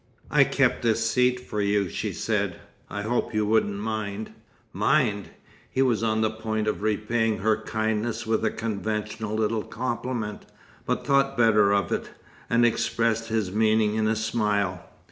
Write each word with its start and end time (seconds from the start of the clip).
"I 0.31 0.45
kept 0.45 0.81
this 0.81 1.07
seat 1.07 1.39
for 1.39 1.61
you," 1.61 1.87
she 1.87 2.11
said. 2.11 2.59
"I 2.89 3.03
hoped 3.03 3.35
you 3.35 3.45
wouldn't 3.45 3.77
mind." 3.77 4.31
"Mind!" 4.73 5.29
He 5.69 5.83
was 5.83 6.01
on 6.01 6.21
the 6.21 6.31
point 6.31 6.67
of 6.67 6.81
repaying 6.81 7.37
her 7.37 7.55
kindness 7.57 8.25
with 8.25 8.43
a 8.43 8.49
conventional 8.49 9.35
little 9.35 9.61
compliment, 9.61 10.47
but 10.87 11.05
thought 11.05 11.37
better 11.37 11.71
of 11.71 11.91
it, 11.91 12.09
and 12.49 12.65
expressed 12.65 13.27
his 13.27 13.51
meaning 13.51 13.93
in 13.93 14.07
a 14.07 14.15
smile. 14.15 14.89